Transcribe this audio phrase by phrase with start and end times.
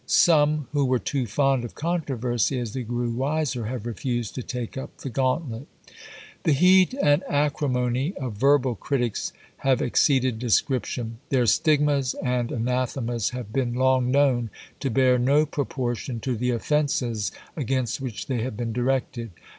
[0.07, 4.75] Some who were too fond of controversy, as they grew wiser, have refused to take
[4.75, 5.67] up the gauntlet.
[6.41, 11.19] The heat and acrimony of verbal critics have exceeded description.
[11.29, 17.31] Their stigmas and anathemas have been long known to bear no proportion to the offences
[17.55, 19.29] against which they have been directed.